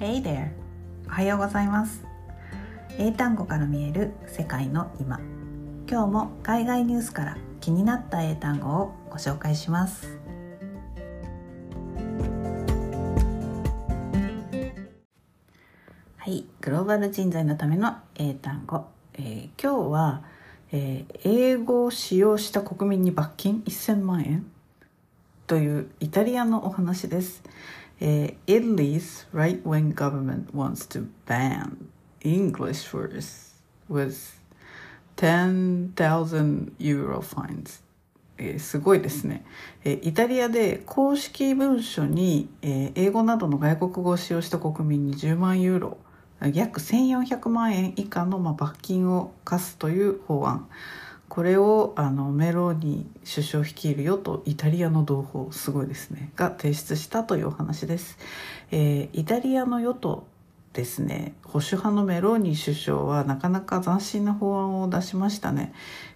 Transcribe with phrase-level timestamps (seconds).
[0.00, 0.48] Hey there!
[1.08, 2.02] おはようございます。
[2.96, 5.20] 英単語から見える世界の今。
[5.86, 10.18] 今日も海外ニュースから気になった英単語をご紹介します。
[16.16, 16.46] はい。
[16.62, 18.86] グローバル人材のための英単語、
[19.18, 20.22] えー、今日は、
[20.72, 24.46] えー、英語を使用した国民に罰金1000万円
[25.46, 27.42] というイタリアのお話です。
[28.00, 31.76] えー、Italy's right-wing government wants to ban
[32.22, 33.54] English words
[33.88, 34.38] with
[35.16, 37.82] 10,000 euro fines.
[38.38, 39.44] えー、すごいですね、
[39.84, 45.98] えー、イタリアで公式文書に、えー、英語などの外国語を使用した国民に10万ユーロ
[46.54, 50.68] 約1400万円以下の、まあ、罰金を課すという法案。
[51.30, 58.18] これをあのメローニ首相率いる与党イタリアの同胞すごいですねが提出したというお話です、
[58.72, 60.26] えー、イタリアの与党
[60.72, 65.72] ですね保守派のメローニ首相はなかなか斬新な法案を出しましたね、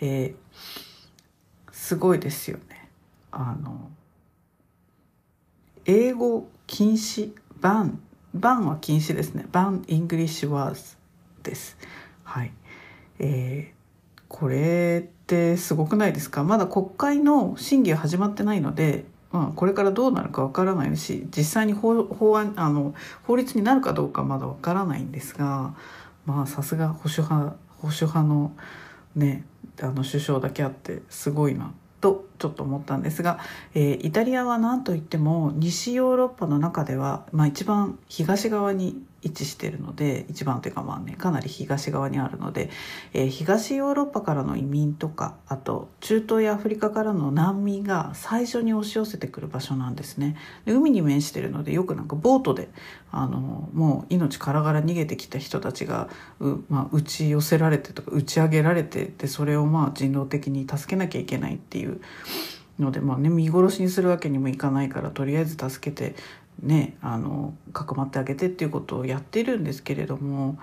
[0.00, 2.90] えー、すごいですよね。
[3.30, 3.90] あの
[5.84, 7.30] 英語禁止
[7.60, 9.46] ban、ban は禁止ですね。
[9.52, 10.96] Ban English words
[11.44, 11.78] です。
[12.24, 12.52] はい。
[13.20, 13.75] えー
[14.28, 16.44] これってすごくないですか？
[16.44, 25.74] まだ国会の審議は始まってないので、まあ、これからどうなるかわからないし実際に法法案あの法律になるかどうかまだわからないんですが
[26.26, 28.52] まあさすが保守派保守派の
[29.14, 29.44] ね
[29.80, 33.38] あの首相だけあってすごいなとちょっと思ったんですが、
[33.74, 42.70] えー、イタリアは何といっても西ヨーロッパの中では、まあ、一番東側に位置してるので一番というかまあねかなり東側にあるので、
[43.12, 50.36] えー、東ヨーロッパからの移民とかあと中東やアフリカからの難民が最初に押し寄せてくる場所なんですね。
[50.64, 52.68] で海に面してるのでよくなんかボートで
[53.10, 62.00] あのもう命からがら逃げてきた人たちがう、まあ、打ち寄せられてとか打ち上げられてでそれをまあ人道的に助けなきゃいけないっていう
[62.78, 66.14] のでまあね見殺しにするわけにもいかないからとりあえず助けて
[66.62, 70.58] ねあのかくまってあげてっていうことをやってるんですけれども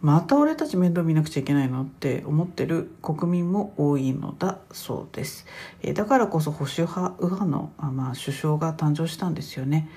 [0.00, 5.44] また俺たち面倒見なくちゃいけないのって思ってる国民も多いのだそうです。
[5.82, 9.88] えだからこそ保守派右派のあ、まあ、首相が誕生したんですよね。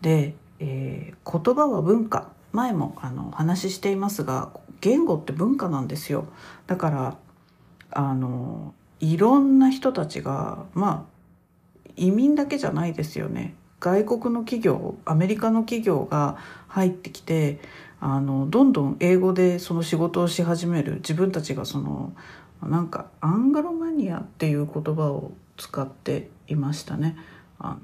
[0.00, 4.50] で、えー、言葉は文化前もあの話ししていますが
[4.80, 6.26] 言語って文化なんですよ。
[6.66, 7.16] だから
[7.92, 16.38] あのいろんな人たちがまあ移民だけじゃないですよね外国の企業アメリカの企業が
[16.68, 17.60] 入ってきて
[18.00, 22.14] あのどんどん英語でその仕事をし始める自分たちがその
[22.62, 27.16] なんかアングロマニアっていう言葉を使っていましたね。
[27.58, 27.78] あの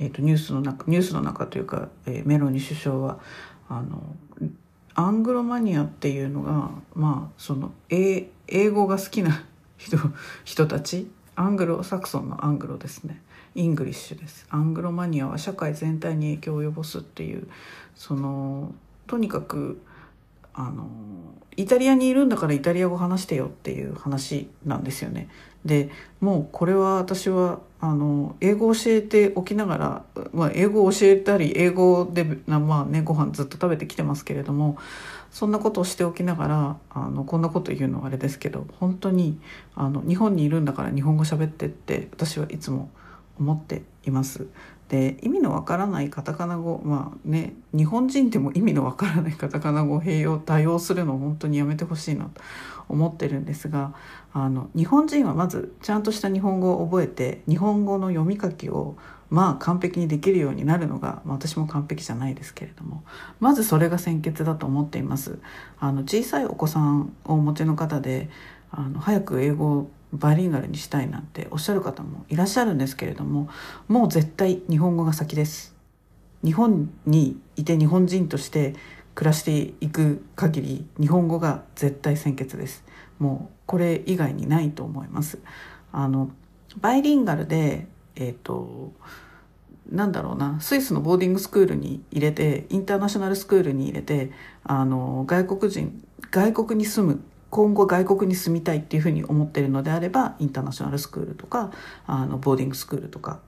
[0.00, 3.18] えーと、ニュースの中ニュースの中というか、えー、メロニ首相は
[3.68, 4.00] あの
[4.94, 8.30] アングロマニアっていうのがまあその英
[8.70, 9.44] 語が好きな
[9.76, 9.98] 人
[10.44, 11.10] 人たち。
[11.38, 13.22] アングロサクソンのアングロですね。
[13.54, 14.44] English です。
[14.50, 17.46] Anglomania は社会全体に影響を及ぼすっていう
[17.94, 18.74] その
[19.06, 19.80] とにかく
[20.52, 20.88] あの
[21.56, 25.28] イタリアにいるんだからイタリア語話してよっていう話なんですよね。
[25.64, 34.78] でもうこれは私はあの英語を教えておきながら、まあ、英語を教えたり英語で、まあね、ご飯ずっと食べてきてますけれども
[35.30, 39.38] そんなことをしておきながらあのこんなこと言うのはあれですけど本当に
[39.76, 42.90] あの日本にいるんだから日本語喋ってって私はいつも
[43.38, 44.46] 思っています。
[44.88, 52.40] で意味のわからないカタカナ語まあね日本人でも意味のわからない カタカナ語を併用多用するのを本当にやめてほしいなと
[52.88, 53.92] 思ってるんですが
[54.32, 58.96] あの日本人はまずちゃんとした日本語を覚えて日本語の読み書きを
[59.28, 63.02] まあ完璧にできるようになるのが、まあ、私も完璧じゃないですけれども
[63.40, 65.38] まずそれが先決だと思っています
[65.78, 68.30] あの小さいお子さんをお持ちの方で
[68.70, 73.48] あの早く英語バイリンガルにしたいなんておっしゃる方もいらっしゃるんですけれども
[73.88, 75.74] もう絶対日本語が先です。
[76.44, 78.74] 日本にいて日本人として
[79.14, 82.84] 暮らしていく限り日本語が絶対先決です。
[83.18, 85.38] もうこれ以外にないと思います。
[85.92, 86.30] あの
[86.80, 88.92] バイリンガルでえっ、ー、と
[89.90, 94.30] なんだろうなスイスのボーディングスクールに入れてインターナショナルスクールに入れて
[94.64, 101.72] あの外国人外国に住む今後外国に住みたいっていうふうに思ってるのであればインターナショナルスクールとか
[102.06, 103.40] あのボーディングスクールとか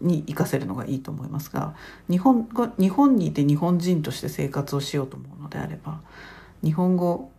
[0.00, 1.74] に行かせるのがいいと思いますが
[2.10, 2.48] 日本
[2.78, 6.00] 日本にいて日本人として生活をしようと思うのであれば
[6.62, 7.30] 日本語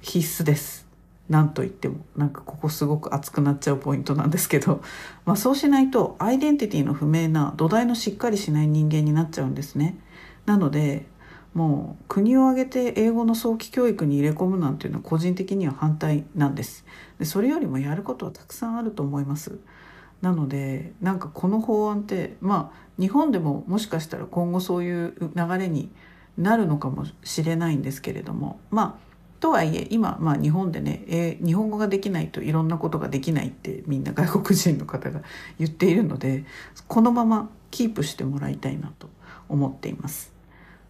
[0.00, 0.82] 必須です。
[1.28, 4.82] 何と言ってもなんかここすごく熱くなっちゃうポイントなんですけど、
[5.24, 9.96] まあ、そうしないとアイデンティティの不明な土台のしっかりしない人間になっちゃうんですね。
[10.44, 11.06] なので
[11.54, 16.86] もう国を挙げて英語の早期教育に入れ込むなんていうのは個人的には反対なんです
[17.18, 19.58] でそれよりもやることはたくさんあると思います
[20.22, 25.90] なのでなんかこの法案ってまあ日本でももしかしたら今後そういう流れに
[26.38, 35.22] なるのかもしれないんですけれどもまあとはいえ今、まあ、日本でね、えー、日本語ができないといろんなことができないってみんな外国人の方が
[35.58, 36.44] 言っているので
[36.86, 39.10] このままキープしてもらいたいなと
[39.48, 40.31] 思っています。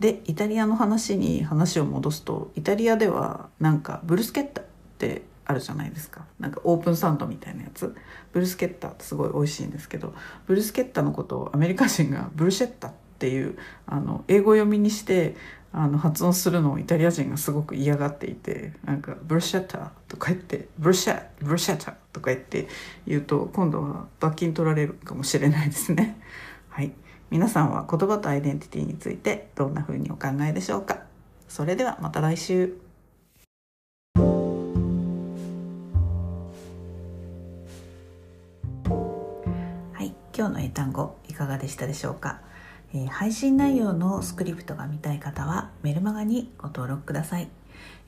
[0.00, 4.64] でイタリアの話に話を戻すとイタリアではなんかブルスケッタっ
[4.98, 6.24] てあるじゃないですか。
[6.38, 7.94] なんかオープンサンドみたいなやつ。
[8.32, 10.12] ブルスケッタってすごい美味しいんですけど
[10.46, 13.56] ブルスケッタのことをアメリカ人がブルシェッタっていう
[13.86, 15.36] あの英語読みにして
[15.72, 22.68] あの発音するのをイタリア人がすごく嫌がっていてなんかブルシェッタとか言ってブルシェブルシェッタとか言って
[23.06, 26.20] 言うと今度は罰金取られるかもしれないですね。
[26.68, 26.92] はい。
[27.34, 31.00] 皆さんは言葉とアイデンティティについてどんな風にお考えでしょうか？
[31.48, 32.76] それではまた来週。
[34.14, 34.22] は
[40.00, 42.40] い今日の英単語いかがでしたでしょうか、
[42.94, 47.48] えー、配信内容のスクリプトが見たい方はメルマガにご登録ください、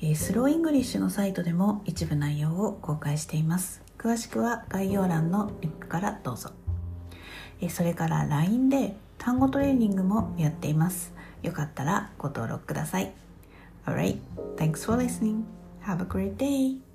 [0.02, 3.82] えー、 Slow English のサイトでも一部内容を公開しています。
[3.98, 6.50] 詳しくは概要欄のリンクからどうぞ。
[7.70, 8.94] それから LINE で
[9.26, 11.12] 単語トレーニングもやっています。
[11.42, 13.12] よかったらご登録ください。
[13.84, 14.20] Alright,
[14.54, 15.42] thanks for listening.
[15.84, 16.85] Have a great day.